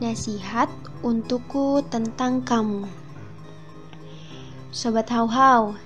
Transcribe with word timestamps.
Nasihat 0.00 0.72
untukku 1.04 1.84
tentang 1.92 2.40
kamu. 2.40 2.88
Sobat 4.72 5.10
Hau-Hau, 5.12 5.76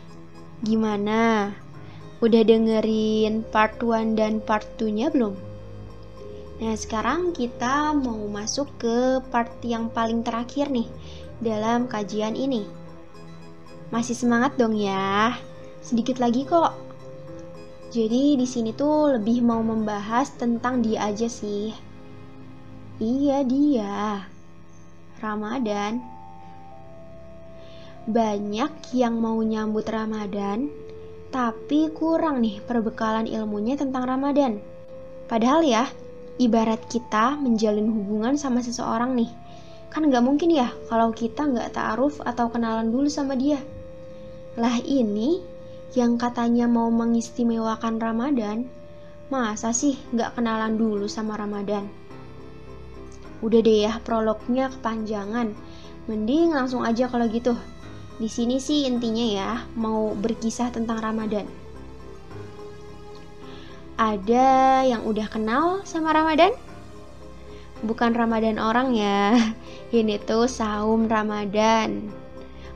gimana? 0.62 1.54
Udah 2.22 2.42
dengerin 2.46 3.42
part 3.50 3.76
1 3.82 4.16
dan 4.16 4.38
part 4.38 4.64
2-nya 4.78 5.10
belum? 5.10 5.34
Nah, 6.62 6.74
sekarang 6.78 7.34
kita 7.34 7.92
mau 7.98 8.30
masuk 8.30 8.70
ke 8.78 9.18
part 9.34 9.50
yang 9.66 9.90
paling 9.90 10.22
terakhir 10.22 10.70
nih 10.70 10.86
dalam 11.42 11.90
kajian 11.90 12.38
ini. 12.38 12.62
Masih 13.90 14.14
semangat 14.14 14.54
dong 14.54 14.78
ya. 14.78 15.34
Sedikit 15.82 16.22
lagi 16.22 16.46
kok. 16.46 16.72
Jadi 17.90 18.38
di 18.38 18.46
sini 18.46 18.70
tuh 18.74 19.18
lebih 19.18 19.42
mau 19.42 19.60
membahas 19.60 20.32
tentang 20.34 20.80
dia 20.82 21.10
aja 21.10 21.28
sih. 21.28 21.74
Iya 23.02 23.42
dia. 23.42 24.22
Ramadan. 25.18 25.98
Banyak 28.06 28.94
yang 28.94 29.18
mau 29.18 29.34
nyambut 29.42 29.82
Ramadan, 29.90 30.70
tapi 31.34 31.90
kurang 31.90 32.38
nih 32.38 32.62
perbekalan 32.62 33.26
ilmunya 33.26 33.74
tentang 33.74 34.06
Ramadan. 34.06 34.62
Padahal 35.26 35.66
ya, 35.66 35.90
ibarat 36.38 36.86
kita 36.86 37.34
menjalin 37.34 37.90
hubungan 37.90 38.38
sama 38.38 38.62
seseorang 38.62 39.18
nih. 39.18 39.30
Kan 39.90 40.06
nggak 40.06 40.22
mungkin 40.22 40.54
ya 40.54 40.70
kalau 40.86 41.10
kita 41.10 41.50
nggak 41.50 41.74
ta'aruf 41.74 42.22
atau 42.22 42.46
kenalan 42.46 42.94
dulu 42.94 43.10
sama 43.10 43.34
dia. 43.34 43.58
Lah 44.54 44.78
ini 44.86 45.42
yang 45.98 46.14
katanya 46.14 46.70
mau 46.70 46.94
mengistimewakan 46.94 47.98
Ramadan, 47.98 48.70
masa 49.34 49.74
sih 49.74 49.98
nggak 50.14 50.38
kenalan 50.38 50.78
dulu 50.78 51.10
sama 51.10 51.34
Ramadan? 51.34 52.03
Udah 53.44 53.60
deh 53.60 53.84
ya 53.84 54.00
prolognya 54.00 54.72
kepanjangan. 54.72 55.52
Mending 56.08 56.56
langsung 56.56 56.80
aja 56.80 57.12
kalau 57.12 57.28
gitu. 57.28 57.52
Di 58.16 58.24
sini 58.24 58.56
sih 58.56 58.88
intinya 58.88 59.26
ya 59.28 59.50
mau 59.76 60.16
berkisah 60.16 60.72
tentang 60.72 61.04
Ramadan. 61.04 61.44
Ada 64.00 64.80
yang 64.88 65.04
udah 65.04 65.28
kenal 65.28 65.84
sama 65.84 66.16
Ramadan? 66.16 66.56
Bukan 67.84 68.16
Ramadan 68.16 68.56
orang 68.56 68.96
ya. 68.96 69.36
Ini 69.92 70.24
tuh 70.24 70.48
saum 70.48 71.04
Ramadan. 71.04 72.08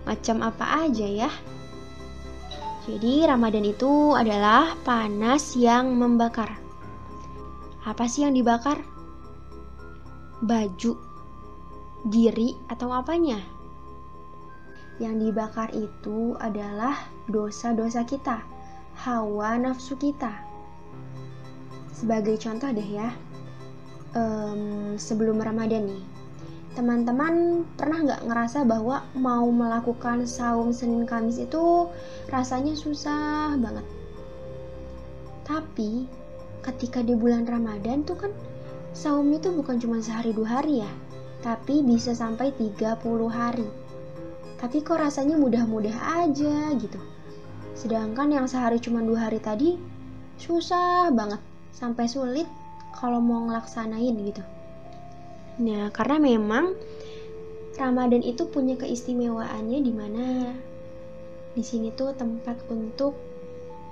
Macam 0.05 0.45
apa 0.45 0.85
aja 0.85 1.09
ya? 1.09 1.31
Jadi 2.89 3.25
Ramadan 3.25 3.69
itu 3.69 4.17
adalah 4.17 4.77
panas 4.85 5.53
yang 5.57 5.97
membakar. 5.97 6.57
Apa 7.85 8.09
sih 8.09 8.25
yang 8.25 8.33
dibakar? 8.33 8.81
Baju, 10.43 10.95
diri, 12.07 12.55
atau 12.71 12.95
apanya. 12.95 13.39
Yang 14.99 15.31
dibakar 15.31 15.71
itu 15.75 16.35
adalah 16.39 17.07
dosa-dosa 17.31 18.03
kita, 18.03 18.43
hawa 19.03 19.59
nafsu 19.59 19.95
kita. 19.95 20.43
Sebagai 21.95 22.39
contoh 22.39 22.71
deh 22.71 22.87
ya, 22.87 23.11
um, 24.15 24.95
sebelum 24.99 25.43
Ramadan 25.43 25.91
nih, 25.91 26.05
teman-teman 26.79 27.67
pernah 27.75 28.07
nggak 28.07 28.23
ngerasa 28.27 28.63
bahwa 28.63 29.03
mau 29.19 29.47
melakukan 29.51 30.31
saum 30.31 30.71
Senin 30.71 31.11
Kamis 31.11 31.43
itu 31.43 31.91
rasanya 32.31 32.79
susah 32.79 33.59
banget. 33.59 33.87
Tapi 35.43 36.07
ketika 36.63 37.03
di 37.03 37.19
bulan 37.19 37.49
Ramadan 37.49 38.07
tuh 38.07 38.15
kan 38.15 38.33
saum 38.99 39.31
itu 39.31 39.55
bukan 39.55 39.79
cuma 39.79 40.03
sehari 40.03 40.35
dua 40.35 40.59
hari 40.59 40.83
ya, 40.83 40.91
tapi 41.39 41.87
bisa 41.87 42.19
sampai 42.19 42.51
30 42.51 42.99
hari. 43.31 43.63
Tapi 44.59 44.83
kok 44.83 44.99
rasanya 44.99 45.39
mudah-mudah 45.39 46.27
aja 46.27 46.75
gitu. 46.75 46.99
Sedangkan 47.79 48.35
yang 48.35 48.51
sehari 48.51 48.83
cuma 48.83 48.99
dua 48.99 49.31
hari 49.31 49.39
tadi 49.39 49.79
susah 50.35 51.15
banget, 51.15 51.39
sampai 51.71 52.11
sulit 52.11 52.51
kalau 52.99 53.23
mau 53.23 53.47
ngelaksanain 53.47 54.19
gitu. 54.19 54.43
Nah, 55.63 55.95
karena 55.95 56.19
memang 56.19 56.75
Ramadan 57.79 58.27
itu 58.27 58.51
punya 58.51 58.75
keistimewaannya 58.75 59.79
di 59.79 59.93
mana 59.95 60.27
di 61.55 61.63
sini 61.63 61.95
tuh 61.95 62.19
tempat 62.19 62.67
untuk 62.67 63.15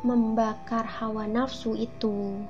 membakar 0.03 0.83
hawa 0.83 1.31
nafsu 1.31 1.79
itu 1.79 2.43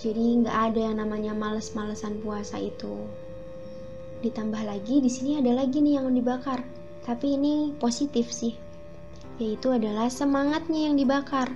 jadi 0.00 0.40
nggak 0.40 0.56
ada 0.72 0.80
yang 0.80 0.96
namanya 0.96 1.36
males-malesan 1.36 2.24
puasa 2.24 2.56
itu. 2.56 3.04
Ditambah 4.24 4.64
lagi 4.64 5.04
di 5.04 5.12
sini 5.12 5.36
ada 5.36 5.52
lagi 5.52 5.84
nih 5.84 6.00
yang 6.00 6.08
dibakar. 6.16 6.64
Tapi 7.04 7.36
ini 7.36 7.76
positif 7.76 8.32
sih. 8.32 8.56
Yaitu 9.36 9.76
adalah 9.76 10.08
semangatnya 10.08 10.88
yang 10.88 10.96
dibakar. 10.96 11.52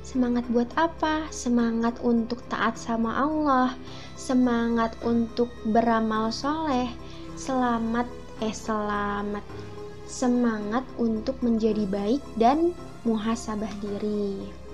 Semangat 0.00 0.48
buat 0.48 0.72
apa? 0.80 1.28
Semangat 1.28 2.00
untuk 2.00 2.40
taat 2.48 2.80
sama 2.80 3.12
Allah, 3.12 3.76
semangat 4.16 4.96
untuk 5.04 5.52
beramal 5.68 6.32
soleh, 6.32 6.88
selamat 7.36 8.08
eh 8.40 8.54
selamat, 8.54 9.44
semangat 10.08 10.86
untuk 10.96 11.36
menjadi 11.44 11.84
baik 11.84 12.24
dan 12.40 12.72
muhasabah 13.04 13.72
diri. 13.84 14.67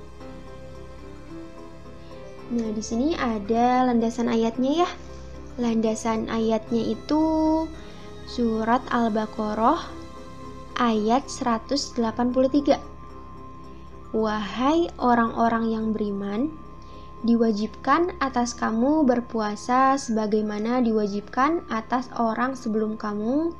Nah, 2.55 2.71
di 2.71 2.87
sini 2.87 3.19
ada 3.19 3.83
landasan 3.83 4.31
ayatnya 4.31 4.87
ya. 4.87 4.91
Landasan 5.59 6.31
ayatnya 6.31 6.87
itu 6.87 7.23
surat 8.31 8.79
Al-Baqarah 8.95 9.83
ayat 10.79 11.27
183. 11.27 12.79
Wahai 14.15 14.87
orang-orang 15.03 15.75
yang 15.75 15.91
beriman, 15.91 16.55
diwajibkan 17.27 18.15
atas 18.23 18.55
kamu 18.55 19.03
berpuasa 19.03 19.99
sebagaimana 19.99 20.79
diwajibkan 20.79 21.67
atas 21.67 22.07
orang 22.15 22.55
sebelum 22.55 22.95
kamu 22.95 23.51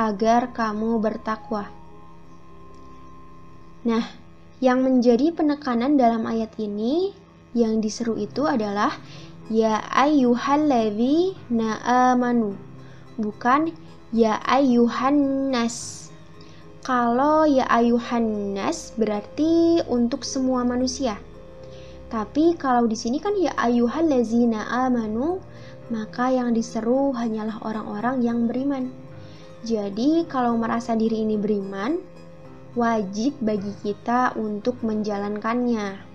agar 0.00 0.56
kamu 0.56 0.96
bertakwa. 0.96 1.68
Nah, 3.84 4.08
yang 4.64 4.80
menjadi 4.80 5.28
penekanan 5.36 6.00
dalam 6.00 6.24
ayat 6.24 6.56
ini 6.56 7.19
yang 7.56 7.82
diseru 7.82 8.14
itu 8.18 8.46
adalah 8.46 8.94
ya 9.50 9.82
ayyuhalladzi 9.90 11.36
na'amanu. 11.50 12.54
Bukan 13.18 13.74
ya 14.10 14.42
ayyuhan 14.46 15.50
nas 15.52 16.00
kalau 16.80 17.44
ya 17.44 17.68
ayyuhan 17.68 18.56
nas 18.56 18.96
berarti 18.96 19.84
untuk 19.86 20.24
semua 20.24 20.64
manusia. 20.64 21.20
Tapi 22.10 22.58
kalau 22.58 22.90
di 22.90 22.98
sini 22.98 23.22
kan 23.22 23.38
ya 23.38 23.54
ayyuhallazina 23.54 24.66
amanu 24.88 25.38
maka 25.94 26.34
yang 26.34 26.50
diseru 26.50 27.14
hanyalah 27.14 27.62
orang-orang 27.62 28.26
yang 28.26 28.50
beriman. 28.50 28.90
Jadi 29.62 30.26
kalau 30.26 30.58
merasa 30.58 30.98
diri 30.98 31.22
ini 31.22 31.38
beriman 31.38 32.02
wajib 32.74 33.38
bagi 33.38 33.70
kita 33.86 34.34
untuk 34.34 34.82
menjalankannya 34.82 36.09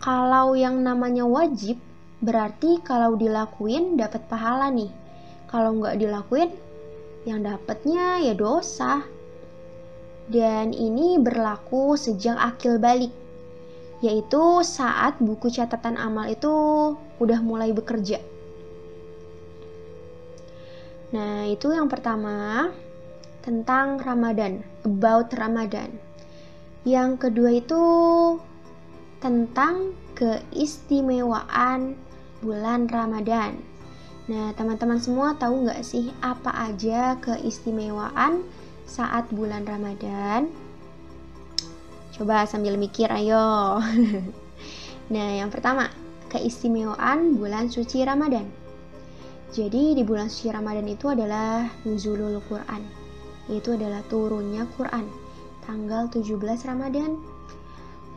kalau 0.00 0.52
yang 0.52 0.84
namanya 0.84 1.24
wajib, 1.24 1.80
berarti 2.20 2.80
kalau 2.84 3.16
dilakuin 3.16 3.96
dapat 3.96 4.24
pahala 4.28 4.68
nih. 4.72 4.92
Kalau 5.46 5.76
nggak 5.78 5.96
dilakuin, 6.00 6.50
yang 7.26 7.42
dapatnya 7.42 8.22
ya 8.22 8.34
dosa. 8.36 9.02
Dan 10.26 10.74
ini 10.74 11.22
berlaku 11.22 11.94
sejak 11.94 12.34
akil 12.34 12.82
balik, 12.82 13.14
yaitu 14.02 14.62
saat 14.66 15.16
buku 15.22 15.48
catatan 15.54 15.94
amal 15.94 16.26
itu 16.26 16.50
udah 17.22 17.40
mulai 17.46 17.70
bekerja. 17.70 18.18
Nah, 21.14 21.46
itu 21.46 21.70
yang 21.70 21.86
pertama 21.86 22.68
tentang 23.46 24.02
Ramadan, 24.02 24.66
about 24.82 25.30
Ramadan. 25.30 25.94
Yang 26.82 27.30
kedua 27.30 27.50
itu 27.54 27.82
tentang 29.26 29.90
keistimewaan 30.14 31.98
bulan 32.46 32.86
Ramadan. 32.86 33.58
Nah, 34.30 34.54
teman-teman 34.54 35.02
semua 35.02 35.34
tahu 35.34 35.66
nggak 35.66 35.82
sih 35.82 36.14
apa 36.22 36.54
aja 36.54 37.18
keistimewaan 37.18 38.46
saat 38.86 39.26
bulan 39.34 39.66
Ramadan? 39.66 40.46
Coba 42.14 42.46
sambil 42.46 42.78
mikir, 42.78 43.10
ayo. 43.10 43.82
nah, 45.14 45.28
yang 45.34 45.50
pertama, 45.50 45.90
keistimewaan 46.30 47.34
bulan 47.34 47.66
suci 47.66 48.06
Ramadan. 48.06 48.46
Jadi 49.50 49.98
di 49.98 50.06
bulan 50.06 50.30
suci 50.30 50.54
Ramadan 50.54 50.86
itu 50.86 51.10
adalah 51.10 51.66
nuzulul 51.82 52.38
Quran. 52.46 52.82
Itu 53.50 53.74
adalah 53.74 54.06
turunnya 54.06 54.70
Quran. 54.78 55.10
Tanggal 55.66 56.14
17 56.14 56.30
Ramadan 56.62 57.35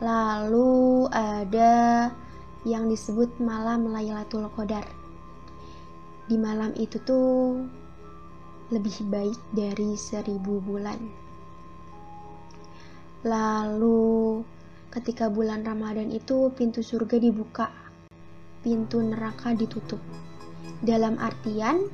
Lalu 0.00 1.04
ada 1.12 2.08
yang 2.64 2.88
disebut 2.88 3.36
malam 3.36 3.92
Lailatul 3.92 4.48
Qadar. 4.56 4.84
di 6.30 6.38
malam 6.38 6.70
itu 6.78 7.02
tuh 7.02 7.58
lebih 8.70 9.02
baik 9.10 9.34
dari 9.50 9.98
seribu 9.98 10.62
bulan. 10.62 11.10
Lalu 13.26 14.38
ketika 14.94 15.26
bulan 15.26 15.66
Ramadan 15.66 16.14
itu 16.14 16.54
pintu 16.54 16.86
surga 16.86 17.18
dibuka, 17.18 17.66
pintu 18.62 19.02
neraka 19.02 19.58
ditutup. 19.58 19.98
Dalam 20.86 21.18
artian 21.18 21.90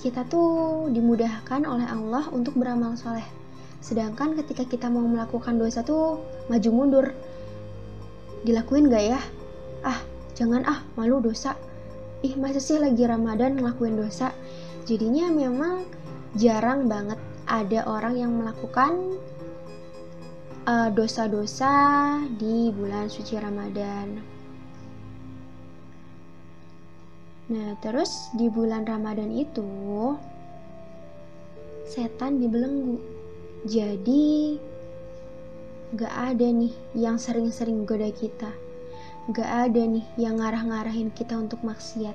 kita 0.00 0.24
tuh 0.32 0.88
dimudahkan 0.88 1.68
oleh 1.68 1.84
Allah 1.84 2.24
untuk 2.32 2.56
beramal 2.56 2.96
soleh. 2.96 3.28
Sedangkan 3.78 4.34
ketika 4.34 4.66
kita 4.66 4.86
mau 4.90 5.06
melakukan 5.06 5.56
dosa 5.56 5.86
tuh 5.86 6.22
maju 6.50 6.70
mundur. 6.74 7.06
Dilakuin 8.42 8.90
gak 8.90 9.04
ya? 9.04 9.20
Ah, 9.86 10.02
jangan 10.34 10.62
ah, 10.66 10.82
malu 10.98 11.22
dosa. 11.22 11.54
Ih, 12.22 12.34
masa 12.34 12.58
sih 12.58 12.78
lagi 12.82 13.06
Ramadan 13.06 13.58
ngelakuin 13.58 13.94
dosa? 13.94 14.34
Jadinya 14.86 15.30
memang 15.30 15.86
jarang 16.34 16.90
banget 16.90 17.18
ada 17.46 17.86
orang 17.86 18.18
yang 18.18 18.32
melakukan 18.34 19.16
uh, 20.68 20.88
dosa-dosa 20.92 21.72
di 22.36 22.68
bulan 22.74 23.08
suci 23.08 23.40
Ramadan. 23.40 24.20
Nah, 27.48 27.72
terus 27.80 28.28
di 28.36 28.52
bulan 28.52 28.84
Ramadan 28.84 29.32
itu 29.32 29.64
setan 31.88 32.36
dibelenggu. 32.36 33.17
Jadi 33.66 34.54
gak 35.98 36.14
ada 36.14 36.46
nih 36.46 36.70
yang 36.94 37.18
sering-sering 37.18 37.82
goda 37.82 38.06
kita. 38.14 38.54
Gak 39.34 39.70
ada 39.70 39.82
nih 39.82 40.06
yang 40.14 40.38
ngarah-ngarahin 40.38 41.10
kita 41.10 41.34
untuk 41.34 41.66
maksiat. 41.66 42.14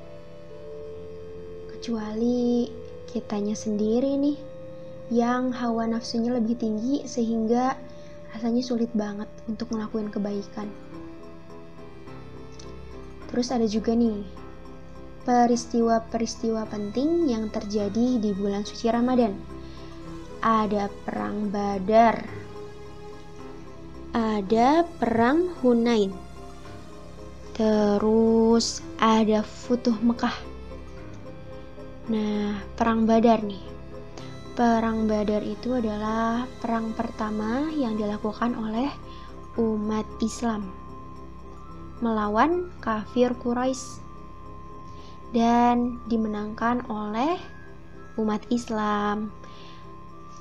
Kecuali 1.74 2.72
kitanya 3.12 3.54
sendiri 3.60 4.16
nih 4.16 4.38
yang 5.12 5.52
hawa 5.52 5.84
nafsunya 5.86 6.32
lebih 6.32 6.56
tinggi 6.56 7.04
sehingga 7.04 7.76
rasanya 8.32 8.64
sulit 8.64 8.90
banget 8.96 9.28
untuk 9.46 9.70
ngelakuin 9.70 10.10
kebaikan. 10.10 10.72
Terus 13.30 13.52
ada 13.52 13.68
juga 13.68 13.94
nih 13.94 14.24
peristiwa-peristiwa 15.28 16.66
penting 16.72 17.30
yang 17.30 17.52
terjadi 17.52 18.18
di 18.18 18.32
bulan 18.32 18.66
suci 18.66 18.90
Ramadan. 18.90 19.53
Ada 20.44 20.92
perang 21.08 21.48
Badar. 21.48 22.28
Ada 24.12 24.84
perang 25.00 25.56
Hunain. 25.64 26.12
Terus 27.56 28.84
ada 29.00 29.40
Futuh 29.40 29.96
Mekah. 30.04 30.36
Nah, 32.12 32.60
perang 32.76 33.08
Badar 33.08 33.40
nih 33.40 33.64
Perang 34.54 35.08
Badar 35.08 35.40
itu 35.42 35.80
adalah 35.80 36.44
perang 36.60 36.92
pertama 36.92 37.72
yang 37.72 37.96
dilakukan 37.96 38.54
oleh 38.60 38.92
umat 39.56 40.04
Islam 40.20 40.84
melawan 42.04 42.68
kafir 42.84 43.32
Quraisy 43.40 44.04
dan 45.32 46.04
dimenangkan 46.12 46.84
oleh 46.92 47.40
umat 48.20 48.44
Islam. 48.52 49.32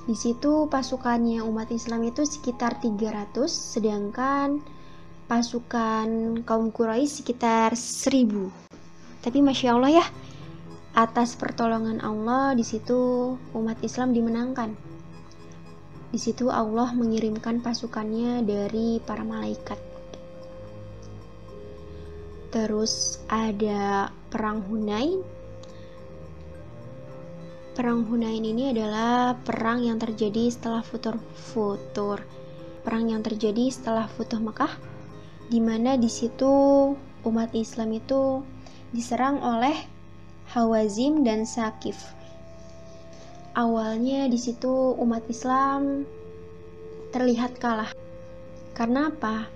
Di 0.03 0.19
situ 0.19 0.67
pasukannya 0.67 1.39
umat 1.47 1.71
Islam 1.71 2.03
itu 2.03 2.27
sekitar 2.27 2.83
300 2.83 3.47
sedangkan 3.47 4.59
pasukan 5.31 6.43
kaum 6.43 6.75
Quraisy 6.75 7.23
sekitar 7.23 7.71
1000. 7.71 8.51
Tapi 9.23 9.39
masya 9.39 9.79
Allah 9.79 10.03
ya, 10.03 10.05
atas 10.93 11.39
pertolongan 11.39 12.03
Allah 12.03 12.51
di 12.51 12.67
situ 12.67 13.33
umat 13.55 13.79
Islam 13.79 14.11
dimenangkan. 14.11 14.75
Di 16.13 16.19
situ 16.21 16.51
Allah 16.51 16.93
mengirimkan 16.93 17.63
pasukannya 17.63 18.45
dari 18.45 19.01
para 19.01 19.25
malaikat. 19.25 19.79
Terus 22.53 23.17
ada 23.25 24.13
perang 24.29 24.61
Hunain. 24.69 25.25
Perang 27.73 28.05
Hunain 28.05 28.45
ini 28.45 28.69
adalah 28.69 29.33
perang 29.33 29.81
yang 29.81 29.97
terjadi 29.97 30.45
setelah 30.53 30.85
futur 30.85 31.17
futur. 31.33 32.21
Perang 32.85 33.09
yang 33.09 33.25
terjadi 33.25 33.73
setelah 33.73 34.05
Futuh 34.05 34.37
Mekah 34.37 34.69
di 35.49 35.57
mana 35.57 35.97
di 35.97 36.05
situ 36.05 36.53
umat 37.25 37.49
Islam 37.57 37.97
itu 37.97 38.45
diserang 38.93 39.41
oleh 39.41 39.73
Hawazim 40.53 41.25
dan 41.25 41.49
Sakif. 41.49 42.13
Awalnya 43.57 44.29
di 44.29 44.37
situ 44.37 44.69
umat 44.93 45.25
Islam 45.25 46.05
terlihat 47.09 47.57
kalah. 47.57 47.89
Karena 48.77 49.09
apa? 49.09 49.49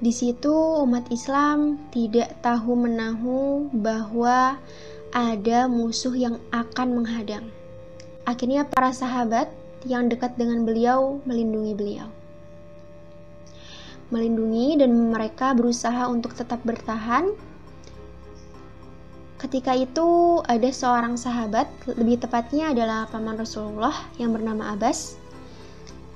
Di 0.00 0.12
situ 0.12 0.52
umat 0.80 1.12
Islam 1.12 1.88
tidak 1.92 2.40
tahu 2.40 2.80
menahu 2.80 3.68
bahwa 3.76 4.56
ada 5.14 5.70
musuh 5.70 6.14
yang 6.14 6.40
akan 6.50 7.02
menghadang. 7.02 7.46
Akhirnya 8.26 8.66
para 8.66 8.90
sahabat 8.90 9.50
yang 9.86 10.10
dekat 10.10 10.34
dengan 10.34 10.66
beliau 10.66 11.22
melindungi 11.22 11.74
beliau. 11.78 12.08
Melindungi 14.10 14.78
dan 14.78 14.90
mereka 15.10 15.54
berusaha 15.54 16.06
untuk 16.10 16.34
tetap 16.34 16.62
bertahan 16.62 17.34
Ketika 19.36 19.76
itu 19.76 20.40
ada 20.48 20.72
seorang 20.72 21.20
sahabat, 21.20 21.68
lebih 21.92 22.24
tepatnya 22.24 22.72
adalah 22.72 23.04
paman 23.12 23.36
Rasulullah 23.36 23.92
yang 24.16 24.32
bernama 24.32 24.72
Abbas. 24.72 25.20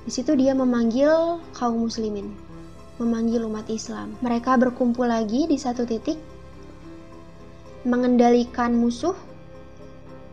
Di 0.01 0.09
situ 0.09 0.33
dia 0.33 0.57
memanggil 0.57 1.37
kaum 1.53 1.85
muslimin, 1.85 2.33
memanggil 2.97 3.45
umat 3.45 3.69
Islam. 3.69 4.17
Mereka 4.25 4.57
berkumpul 4.57 5.05
lagi 5.05 5.45
di 5.45 5.53
satu 5.53 5.85
titik, 5.85 6.17
mengendalikan 7.81 8.77
musuh, 8.77 9.15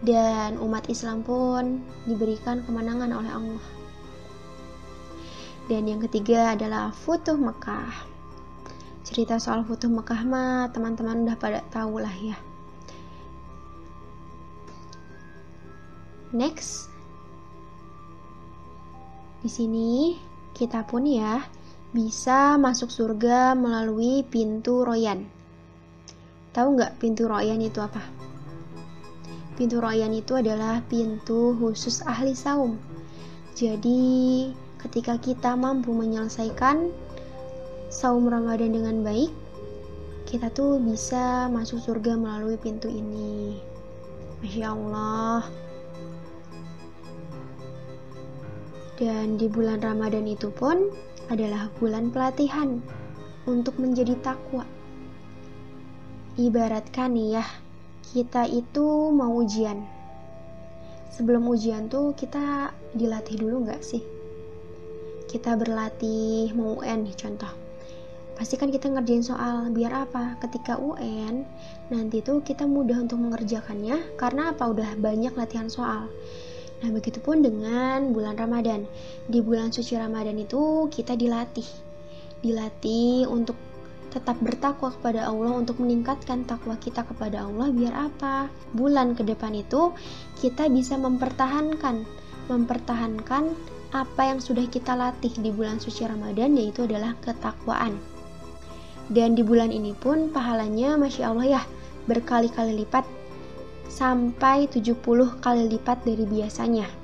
dan 0.03 0.61
umat 0.63 0.87
Islam 0.87 1.27
pun 1.27 1.83
diberikan 2.07 2.63
kemenangan 2.63 3.11
oleh 3.11 3.33
Allah. 3.35 3.67
Dan 5.69 5.85
yang 5.85 6.01
ketiga 6.07 6.57
adalah 6.57 6.95
Futuh 6.95 7.37
Mekah. 7.37 7.93
Cerita 9.05 9.37
soal 9.37 9.65
Futuh 9.69 9.91
Mekah 9.91 10.23
mah 10.25 10.71
teman-teman 10.73 11.29
udah 11.29 11.37
pada 11.37 11.61
tahu 11.69 12.01
lah 12.01 12.15
ya. 12.15 12.37
Next. 16.33 16.89
Di 19.41 19.49
sini 19.49 20.17
kita 20.53 20.85
pun 20.85 21.05
ya 21.09 21.41
bisa 21.89 22.61
masuk 22.61 22.93
surga 22.93 23.57
melalui 23.57 24.25
pintu 24.25 24.85
royan. 24.85 25.38
Tahu 26.59 26.75
nggak 26.75 26.99
pintu 26.99 27.31
royan 27.31 27.63
itu 27.63 27.79
apa? 27.79 28.03
Pintu 29.55 29.79
royan 29.79 30.11
itu 30.11 30.35
adalah 30.35 30.83
pintu 30.91 31.55
khusus 31.55 32.03
ahli 32.03 32.35
saum. 32.35 32.83
Jadi, 33.55 34.51
ketika 34.83 35.23
kita 35.23 35.55
mampu 35.55 35.95
menyelesaikan 35.95 36.91
saum 37.95 38.27
Ramadan 38.27 38.75
dengan 38.75 39.07
baik, 39.07 39.31
kita 40.27 40.51
tuh 40.51 40.83
bisa 40.83 41.47
masuk 41.47 41.79
surga 41.79 42.19
melalui 42.19 42.59
pintu 42.59 42.91
ini. 42.91 43.63
Masya 44.43 44.75
Allah. 44.75 45.47
Dan 48.99 49.39
di 49.39 49.47
bulan 49.47 49.79
Ramadan 49.79 50.27
itu 50.27 50.51
pun 50.51 50.91
adalah 51.31 51.71
bulan 51.79 52.11
pelatihan 52.11 52.83
untuk 53.47 53.79
menjadi 53.79 54.19
takwa. 54.27 54.67
Ibaratkan 56.39 57.19
nih 57.19 57.35
ya, 57.35 57.45
kita 58.15 58.47
itu 58.47 59.11
mau 59.11 59.35
ujian. 59.43 59.83
Sebelum 61.11 61.51
ujian 61.51 61.91
tuh 61.91 62.15
kita 62.15 62.71
dilatih 62.95 63.43
dulu 63.43 63.67
nggak 63.67 63.83
sih? 63.83 63.99
Kita 65.27 65.59
berlatih 65.59 66.55
mau 66.55 66.79
UN 66.79 67.11
nih 67.11 67.19
contoh. 67.19 67.51
Pasti 68.39 68.55
kan 68.55 68.71
kita 68.71 68.87
ngerjain 68.87 69.27
soal, 69.27 69.75
biar 69.75 70.07
apa? 70.07 70.39
Ketika 70.39 70.79
UN, 70.79 71.43
nanti 71.91 72.23
tuh 72.23 72.39
kita 72.47 72.71
mudah 72.71 73.03
untuk 73.03 73.19
mengerjakannya 73.19 74.15
karena 74.15 74.55
apa? 74.55 74.71
Udah 74.71 74.95
banyak 74.95 75.35
latihan 75.35 75.67
soal 75.67 76.07
Nah, 76.79 76.95
begitupun 76.95 77.43
dengan 77.43 78.15
bulan 78.15 78.39
Ramadan. 78.39 78.87
Di 79.27 79.43
bulan 79.43 79.75
suci 79.75 79.99
Ramadan 79.99 80.39
itu 80.39 80.87
kita 80.87 81.19
dilatih. 81.19 81.67
Dilatih 82.39 83.27
untuk 83.27 83.59
tetap 84.09 84.41
bertakwa 84.41 84.93
kepada 84.93 85.29
Allah 85.29 85.53
untuk 85.57 85.81
meningkatkan 85.85 86.49
takwa 86.49 86.75
kita 86.81 87.05
kepada 87.05 87.45
Allah 87.45 87.69
biar 87.69 87.95
apa? 88.09 88.49
Bulan 88.73 89.13
ke 89.13 89.23
depan 89.25 89.53
itu 89.53 89.93
kita 90.41 90.69
bisa 90.73 90.97
mempertahankan 90.97 92.05
mempertahankan 92.49 93.53
apa 93.93 94.23
yang 94.25 94.41
sudah 94.41 94.65
kita 94.69 94.93
latih 94.97 95.33
di 95.41 95.49
bulan 95.53 95.81
suci 95.81 96.05
Ramadan 96.05 96.57
yaitu 96.57 96.85
adalah 96.85 97.17
ketakwaan. 97.21 97.97
Dan 99.09 99.33
di 99.33 99.41
bulan 99.41 99.73
ini 99.73 99.97
pun 99.97 100.29
pahalanya 100.29 101.01
Masya 101.01 101.25
Allah 101.33 101.61
ya 101.61 101.63
berkali-kali 102.05 102.77
lipat 102.85 103.05
sampai 103.89 104.69
70 104.69 105.01
kali 105.41 105.63
lipat 105.73 106.05
dari 106.05 106.25
biasanya. 106.29 106.98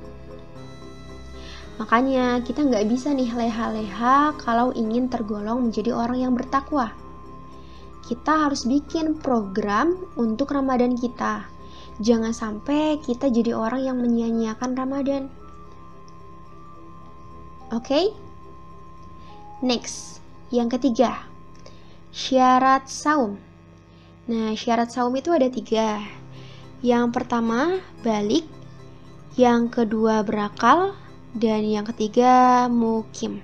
Makanya 1.75 2.38
kita 2.47 2.62
nggak 2.62 2.87
bisa 2.87 3.11
nih 3.11 3.35
leha-leha 3.35 4.38
kalau 4.38 4.71
ingin 4.71 5.11
tergolong 5.11 5.66
menjadi 5.71 5.90
orang 5.90 6.23
yang 6.23 6.33
bertakwa. 6.38 6.95
Kita 8.07 8.47
harus 8.47 8.69
bikin 8.69 9.19
program 9.19 9.99
untuk 10.14 10.54
Ramadan 10.54 10.95
kita. 10.95 11.50
Jangan 11.99 12.31
sampai 12.31 13.02
kita 13.02 13.26
jadi 13.26 13.59
orang 13.59 13.83
yang 13.83 13.97
menyia-nyiakan 13.99 14.71
Ramadan. 14.76 15.23
Oke? 17.75 17.90
Okay? 17.90 18.04
Next, 19.64 20.21
yang 20.52 20.69
ketiga, 20.69 21.25
syarat 22.12 22.87
saum. 22.87 23.40
Nah, 24.28 24.52
syarat 24.54 24.93
saum 24.93 25.11
itu 25.16 25.33
ada 25.33 25.49
tiga. 25.49 26.04
Yang 26.85 27.07
pertama, 27.16 27.81
balik. 28.04 28.45
Yang 29.35 29.83
kedua, 29.83 30.21
berakal 30.23 30.93
dan 31.34 31.66
yang 31.66 31.82
ketiga 31.82 32.66
mukim. 32.70 33.42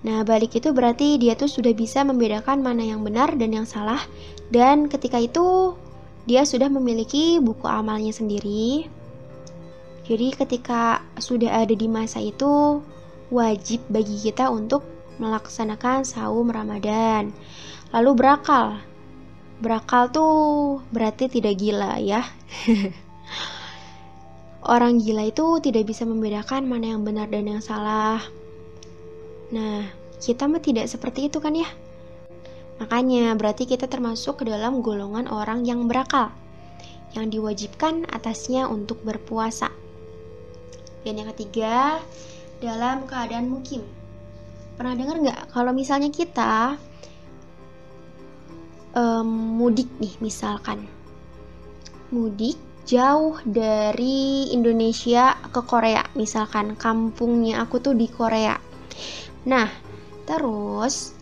Nah, 0.00 0.24
balik 0.24 0.56
itu 0.56 0.72
berarti 0.72 1.20
dia 1.20 1.36
tuh 1.36 1.48
sudah 1.48 1.76
bisa 1.76 2.00
membedakan 2.08 2.64
mana 2.64 2.80
yang 2.88 3.04
benar 3.04 3.36
dan 3.36 3.52
yang 3.52 3.68
salah 3.68 4.00
dan 4.48 4.88
ketika 4.88 5.20
itu 5.20 5.76
dia 6.24 6.48
sudah 6.48 6.72
memiliki 6.72 7.36
buku 7.36 7.68
amalnya 7.68 8.12
sendiri. 8.16 8.88
Jadi 10.08 10.34
ketika 10.34 11.04
sudah 11.20 11.62
ada 11.62 11.76
di 11.76 11.86
masa 11.86 12.18
itu 12.18 12.80
wajib 13.30 13.84
bagi 13.92 14.18
kita 14.18 14.50
untuk 14.50 14.82
melaksanakan 15.20 16.02
saum 16.02 16.48
Ramadan. 16.48 17.30
Lalu 17.92 18.10
berakal. 18.16 18.80
Berakal 19.60 20.08
tuh 20.08 20.80
berarti 20.90 21.28
tidak 21.28 21.60
gila 21.60 22.00
ya. 22.00 22.24
Orang 24.60 25.00
gila 25.00 25.24
itu 25.24 25.56
tidak 25.64 25.88
bisa 25.88 26.04
membedakan 26.04 26.68
mana 26.68 26.92
yang 26.92 27.00
benar 27.00 27.32
dan 27.32 27.48
yang 27.48 27.64
salah. 27.64 28.20
Nah, 29.56 29.88
kita 30.20 30.44
mah 30.44 30.60
tidak 30.60 30.84
seperti 30.84 31.32
itu 31.32 31.40
kan 31.40 31.56
ya? 31.56 31.64
Makanya 32.76 33.32
berarti 33.40 33.64
kita 33.64 33.88
termasuk 33.88 34.40
ke 34.40 34.44
dalam 34.48 34.84
golongan 34.84 35.32
orang 35.32 35.64
yang 35.64 35.88
berakal, 35.88 36.32
yang 37.16 37.32
diwajibkan 37.32 38.04
atasnya 38.12 38.68
untuk 38.68 39.00
berpuasa. 39.00 39.72
Dan 41.08 41.24
yang 41.24 41.32
ketiga, 41.32 41.96
dalam 42.60 43.08
keadaan 43.08 43.48
mukim. 43.48 43.80
Pernah 44.76 44.96
dengar 44.96 45.16
nggak 45.20 45.40
kalau 45.52 45.72
misalnya 45.72 46.12
kita 46.12 46.76
um, 48.92 49.28
mudik 49.56 49.88
nih 50.00 50.12
misalkan, 50.20 50.84
mudik 52.12 52.60
jauh 52.90 53.38
dari 53.46 54.50
Indonesia 54.50 55.38
ke 55.54 55.62
Korea. 55.62 56.02
Misalkan 56.18 56.74
kampungnya 56.74 57.62
aku 57.62 57.78
tuh 57.78 57.94
di 57.94 58.10
Korea. 58.10 58.58
Nah 59.46 59.70
terus 60.26 61.14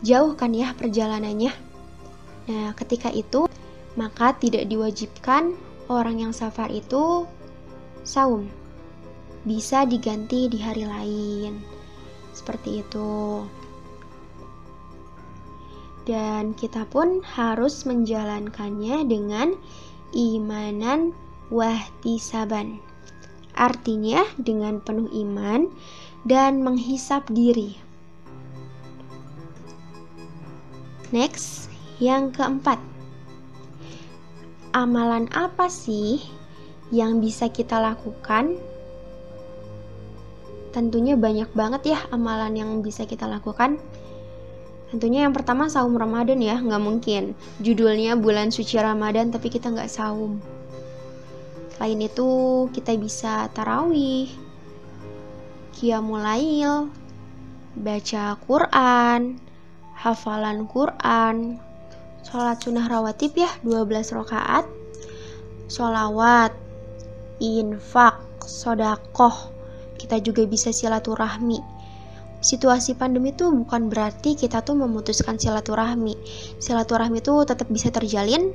jauh 0.00 0.32
kan 0.32 0.56
ya 0.56 0.72
perjalanannya? 0.72 1.52
Nah 2.48 2.72
ketika 2.72 3.12
itu 3.12 3.44
maka 4.00 4.32
tidak 4.40 4.64
diwajibkan 4.72 5.52
orang 5.92 6.24
yang 6.24 6.32
safar 6.32 6.72
itu 6.72 7.28
saum. 8.00 8.48
Bisa 9.44 9.84
diganti 9.84 10.48
di 10.48 10.64
hari 10.64 10.88
lain. 10.88 11.60
Seperti 12.32 12.80
itu. 12.80 13.44
Dan 16.06 16.54
kita 16.54 16.86
pun 16.88 17.18
harus 17.36 17.82
menjalankannya 17.82 19.10
dengan 19.10 19.58
imanan 20.16 21.12
wahtisaban. 21.52 22.80
Artinya 23.52 24.24
dengan 24.40 24.80
penuh 24.80 25.12
iman 25.12 25.68
dan 26.24 26.64
menghisap 26.64 27.28
diri. 27.28 27.76
Next, 31.12 31.68
yang 32.02 32.32
keempat. 32.32 32.80
Amalan 34.76 35.28
apa 35.32 35.68
sih 35.72 36.20
yang 36.92 37.24
bisa 37.24 37.48
kita 37.48 37.80
lakukan? 37.80 38.56
Tentunya 40.76 41.16
banyak 41.16 41.48
banget 41.56 41.96
ya 41.96 41.98
amalan 42.12 42.52
yang 42.52 42.70
bisa 42.84 43.08
kita 43.08 43.24
lakukan. 43.24 43.80
Tentunya 44.96 45.28
yang 45.28 45.36
pertama 45.36 45.68
saum 45.68 45.92
Ramadan 45.92 46.40
ya, 46.40 46.56
nggak 46.56 46.80
mungkin. 46.80 47.36
Judulnya 47.60 48.16
bulan 48.16 48.48
suci 48.48 48.80
Ramadan 48.80 49.28
tapi 49.28 49.52
kita 49.52 49.68
nggak 49.68 49.92
saum. 49.92 50.40
Lain 51.76 52.00
itu 52.00 52.28
kita 52.72 52.96
bisa 52.96 53.52
tarawih, 53.52 54.32
qiyamul 55.76 56.24
baca 57.76 58.40
Quran, 58.40 59.36
hafalan 60.00 60.64
Quran, 60.64 61.60
sholat 62.24 62.56
sunnah 62.64 62.88
rawatib 62.88 63.36
ya 63.36 63.52
12 63.68 64.16
rakaat, 64.16 64.64
sholawat, 65.68 66.56
infak, 67.44 68.16
sodakoh, 68.48 69.52
kita 70.00 70.24
juga 70.24 70.48
bisa 70.48 70.72
silaturahmi 70.72 71.75
situasi 72.40 72.94
pandemi 72.94 73.32
itu 73.32 73.48
bukan 73.48 73.88
berarti 73.88 74.36
kita 74.36 74.62
tuh 74.62 74.76
memutuskan 74.76 75.40
silaturahmi. 75.40 76.14
Silaturahmi 76.60 77.20
itu 77.20 77.34
tetap 77.48 77.68
bisa 77.72 77.88
terjalin 77.90 78.52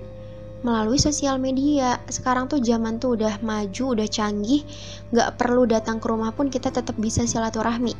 melalui 0.61 1.01
sosial 1.01 1.41
media. 1.41 1.97
Sekarang 2.07 2.45
tuh 2.45 2.61
zaman 2.61 3.01
tuh 3.01 3.17
udah 3.17 3.41
maju, 3.41 3.97
udah 3.97 4.07
canggih, 4.07 4.61
nggak 5.09 5.37
perlu 5.37 5.65
datang 5.65 5.97
ke 5.97 6.05
rumah 6.09 6.31
pun 6.33 6.47
kita 6.53 6.69
tetap 6.69 6.95
bisa 6.97 7.25
silaturahmi. 7.25 7.93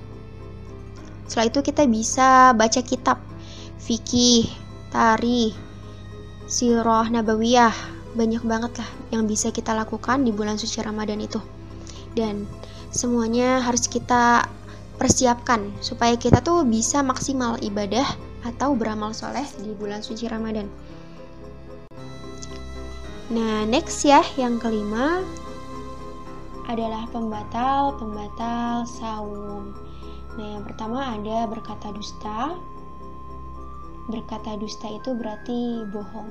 Setelah 1.25 1.47
itu 1.47 1.59
kita 1.63 1.83
bisa 1.87 2.51
baca 2.51 2.81
kitab, 2.83 3.17
fikih, 3.79 4.51
tari, 4.91 5.55
sirah 6.43 7.07
nabawiyah, 7.07 7.71
banyak 8.11 8.43
banget 8.43 8.83
lah 8.83 8.89
yang 9.15 9.23
bisa 9.23 9.47
kita 9.55 9.71
lakukan 9.71 10.27
di 10.27 10.35
bulan 10.35 10.59
suci 10.59 10.83
Ramadan 10.83 11.23
itu. 11.23 11.39
Dan 12.11 12.43
semuanya 12.91 13.63
harus 13.63 13.87
kita 13.87 14.43
persiapkan 15.01 15.73
supaya 15.81 16.13
kita 16.13 16.45
tuh 16.45 16.61
bisa 16.61 17.01
maksimal 17.01 17.57
ibadah 17.65 18.05
atau 18.45 18.77
beramal 18.77 19.17
soleh 19.17 19.49
di 19.57 19.73
bulan 19.73 20.05
suci 20.05 20.29
Ramadan. 20.29 20.69
Nah, 23.33 23.65
next 23.65 24.05
ya, 24.05 24.21
yang 24.37 24.61
kelima 24.61 25.25
adalah 26.69 27.09
pembatal-pembatal 27.09 28.85
saum. 28.85 29.73
Nah, 30.37 30.47
yang 30.53 30.63
pertama 30.69 31.17
ada 31.17 31.49
berkata 31.49 31.89
dusta. 31.89 32.53
Berkata 34.05 34.53
dusta 34.61 34.85
itu 34.85 35.17
berarti 35.17 35.81
bohong. 35.89 36.29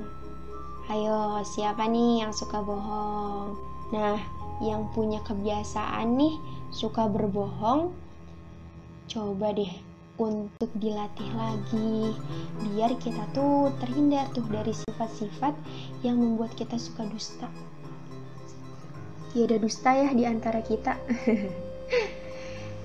Ayo, 0.87 1.43
siapa 1.43 1.91
nih 1.91 2.23
yang 2.23 2.31
suka 2.31 2.63
bohong? 2.63 3.59
Nah, 3.91 4.15
yang 4.63 4.87
punya 4.95 5.19
kebiasaan 5.27 6.15
nih 6.15 6.39
suka 6.71 7.11
berbohong 7.11 7.91
coba 9.11 9.51
deh 9.51 9.67
untuk 10.15 10.71
dilatih 10.79 11.27
lagi 11.35 12.15
biar 12.63 12.95
kita 12.95 13.27
tuh 13.35 13.67
terhindar 13.83 14.31
tuh 14.31 14.47
dari 14.47 14.71
sifat-sifat 14.71 15.51
yang 15.99 16.15
membuat 16.15 16.55
kita 16.55 16.79
suka 16.79 17.03
dusta 17.11 17.51
ya 19.35 19.43
ada 19.43 19.59
dusta 19.59 19.91
ya 19.91 20.15
di 20.15 20.23
antara 20.23 20.63
kita 20.63 20.95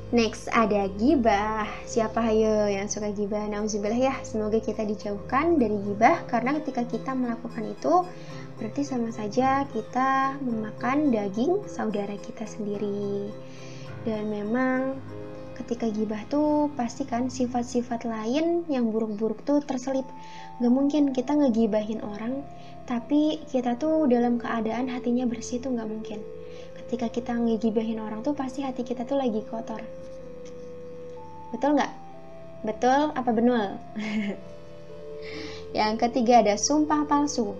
Next 0.06 0.46
ada 0.54 0.86
gibah. 1.02 1.66
Siapa 1.82 2.22
hayo 2.22 2.70
yang 2.70 2.86
suka 2.86 3.10
gibah? 3.10 3.42
Nauzubillah 3.50 3.98
ya. 3.98 4.14
Semoga 4.22 4.62
kita 4.62 4.86
dijauhkan 4.86 5.58
dari 5.58 5.82
gibah 5.82 6.22
karena 6.30 6.54
ketika 6.62 6.86
kita 6.86 7.10
melakukan 7.10 7.74
itu 7.74 8.06
berarti 8.54 8.86
sama 8.86 9.10
saja 9.10 9.66
kita 9.74 10.38
memakan 10.46 11.10
daging 11.10 11.66
saudara 11.66 12.14
kita 12.22 12.46
sendiri. 12.46 13.34
Dan 14.06 14.30
memang 14.30 14.94
ketika 15.56 15.88
gibah 15.88 16.20
tuh 16.28 16.68
pasti 16.76 17.08
kan 17.08 17.32
sifat-sifat 17.32 18.04
lain 18.04 18.68
yang 18.68 18.92
buruk-buruk 18.92 19.40
tuh 19.48 19.64
terselip. 19.64 20.04
Gak 20.60 20.72
mungkin 20.72 21.16
kita 21.16 21.32
ngegibahin 21.32 22.04
orang 22.04 22.44
tapi 22.86 23.42
kita 23.50 23.74
tuh 23.80 24.06
dalam 24.06 24.38
keadaan 24.38 24.86
hatinya 24.92 25.24
bersih 25.26 25.58
tuh 25.58 25.72
gak 25.72 25.88
mungkin. 25.88 26.20
Ketika 26.76 27.08
kita 27.10 27.32
ngegibahin 27.34 27.98
orang 27.98 28.20
tuh 28.22 28.36
pasti 28.36 28.62
hati 28.62 28.84
kita 28.84 29.08
tuh 29.08 29.18
lagi 29.18 29.42
kotor. 29.48 29.80
Betul 31.50 31.80
nggak? 31.80 31.92
Betul 32.62 33.10
apa 33.16 33.30
benul? 33.32 33.80
Yang 35.78 35.94
ketiga 35.98 36.44
ada 36.44 36.54
sumpah 36.54 37.08
palsu. 37.08 37.56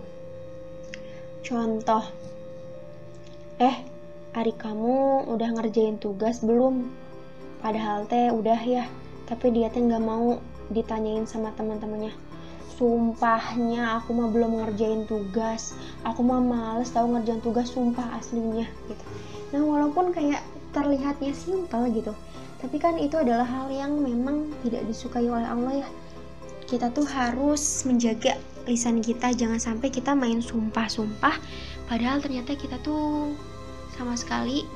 Contoh. 1.42 2.04
Eh 3.56 3.76
hari 4.36 4.52
kamu 4.52 5.26
udah 5.32 5.48
ngerjain 5.56 5.96
tugas 5.96 6.44
belum 6.44 7.05
padahal 7.60 8.04
teh 8.06 8.28
udah 8.30 8.60
ya 8.62 8.84
tapi 9.26 9.50
dia 9.50 9.66
teh 9.68 9.82
nggak 9.82 10.02
mau 10.02 10.38
ditanyain 10.70 11.26
sama 11.26 11.50
teman-temannya. 11.54 12.14
Sumpahnya 12.76 13.98
aku 13.98 14.12
mah 14.12 14.28
belum 14.30 14.62
ngerjain 14.62 15.08
tugas. 15.08 15.74
Aku 16.04 16.20
mah 16.22 16.38
males 16.38 16.92
tahu 16.92 17.16
ngerjain 17.16 17.42
tugas 17.42 17.72
sumpah 17.72 18.20
aslinya 18.20 18.68
gitu. 18.86 19.04
Nah 19.54 19.62
walaupun 19.64 20.14
kayak 20.14 20.44
terlihatnya 20.70 21.32
simpel 21.32 21.88
gitu. 21.90 22.12
Tapi 22.60 22.76
kan 22.76 22.96
itu 23.00 23.16
adalah 23.16 23.44
hal 23.44 23.68
yang 23.72 23.96
memang 23.98 24.52
tidak 24.64 24.84
disukai 24.86 25.26
oleh 25.26 25.46
Allah 25.46 25.86
ya. 25.86 25.88
Kita 26.66 26.90
tuh 26.92 27.06
harus 27.06 27.62
menjaga 27.86 28.36
lisan 28.68 29.00
kita. 29.00 29.32
Jangan 29.32 29.58
sampai 29.58 29.88
kita 29.88 30.12
main 30.12 30.42
sumpah-sumpah 30.42 31.38
padahal 31.86 32.18
ternyata 32.18 32.58
kita 32.58 32.76
tuh 32.82 33.32
sama 33.94 34.18
sekali 34.18 34.66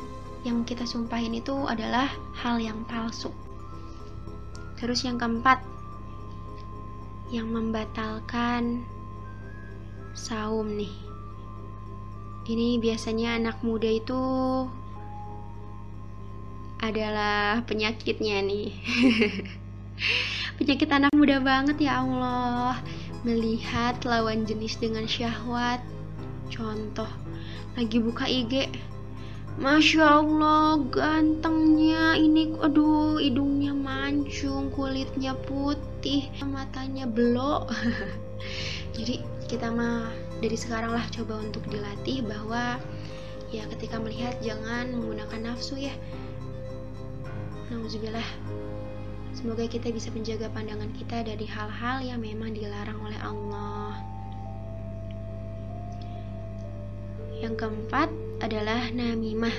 yang 0.47 0.65
kita 0.65 0.89
sumpahin 0.89 1.37
itu 1.37 1.55
adalah 1.69 2.09
hal 2.37 2.57
yang 2.61 2.85
palsu 2.89 3.33
terus 4.81 5.05
yang 5.05 5.21
keempat 5.21 5.61
yang 7.31 7.47
membatalkan 7.53 8.83
saum 10.19 10.67
nih. 10.75 10.91
Ini 12.51 12.83
biasanya 12.83 13.39
anak 13.39 13.63
muda 13.63 13.87
itu 13.87 14.19
adalah 16.83 17.63
penyakitnya 17.63 18.43
nih. 18.43 18.75
Penyakit 20.59 20.91
anak 20.91 21.15
muda 21.15 21.39
banget 21.39 21.79
ya 21.79 22.03
Allah. 22.03 22.83
Melihat 23.23 24.03
lawan 24.03 24.43
jenis 24.43 24.81
dengan 24.83 25.07
syahwat. 25.07 25.79
Contoh, 26.51 27.09
lagi 27.79 28.03
buka 28.03 28.27
IG, 28.27 28.67
Masya 29.59 30.23
Allah 30.23 30.79
gantengnya 30.93 32.15
ini. 32.15 32.55
Aduh 32.63 33.19
hidungnya 33.19 33.75
mancung 33.75 34.71
kulitnya 34.71 35.35
putih 35.35 36.31
matanya 36.47 37.05
belok 37.05 37.69
jadi 38.97 39.21
kita 39.51 39.69
mah 39.69 40.09
dari 40.41 40.57
sekarang 40.57 40.97
lah 40.97 41.05
coba 41.13 41.43
untuk 41.43 41.61
dilatih 41.69 42.25
bahwa 42.25 42.81
ya 43.51 43.67
ketika 43.77 43.99
melihat 43.99 44.39
jangan 44.41 44.95
menggunakan 44.95 45.53
nafsu 45.53 45.77
ya. 45.77 45.95
Nauzubillah. 47.71 48.27
Semoga 49.31 49.63
kita 49.67 49.95
bisa 49.95 50.11
menjaga 50.11 50.51
pandangan 50.51 50.91
kita 50.95 51.23
dari 51.23 51.47
hal-hal 51.47 52.03
yang 52.03 52.19
memang 52.19 52.51
dilarang 52.51 52.99
oleh 52.99 53.19
Allah. 53.23 54.10
Yang 57.41 57.55
keempat, 57.65 58.09
adalah 58.41 58.89
namimah 58.93 59.53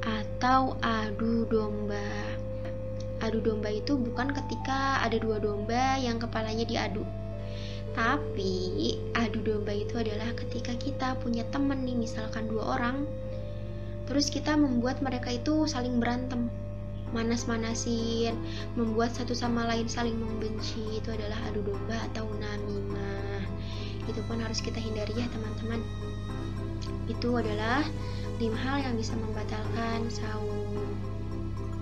atau 0.00 0.76
adu 0.80 1.44
domba. 1.48 2.08
Adu 3.20 3.44
domba 3.44 3.68
itu 3.68 4.00
bukan 4.00 4.32
ketika 4.32 5.04
ada 5.04 5.20
dua 5.20 5.36
domba 5.36 6.00
yang 6.00 6.16
kepalanya 6.16 6.64
diadu. 6.64 7.04
Tapi 7.92 8.94
adu 9.18 9.42
domba 9.42 9.74
itu 9.74 9.98
adalah 9.98 10.30
ketika 10.38 10.72
kita 10.78 11.18
punya 11.20 11.42
temen 11.50 11.82
nih 11.82 11.98
misalkan 11.98 12.46
dua 12.46 12.78
orang 12.78 13.02
Terus 14.06 14.30
kita 14.30 14.54
membuat 14.54 15.02
mereka 15.02 15.34
itu 15.34 15.66
saling 15.66 15.98
berantem 15.98 16.46
Manas-manasin 17.10 18.38
Membuat 18.78 19.10
satu 19.18 19.34
sama 19.34 19.66
lain 19.66 19.90
saling 19.90 20.14
membenci 20.14 21.02
Itu 21.02 21.10
adalah 21.10 21.42
adu 21.50 21.66
domba 21.66 21.98
atau 22.14 22.30
namimah 22.38 23.42
Itu 24.06 24.22
pun 24.30 24.38
harus 24.38 24.62
kita 24.62 24.78
hindari 24.78 25.18
ya 25.18 25.26
teman-teman 25.26 25.82
itu 27.10 27.30
adalah 27.34 27.82
lima 28.38 28.56
hal 28.56 28.78
yang 28.86 28.94
bisa 28.94 29.18
membatalkan 29.18 30.06
saum 30.08 30.59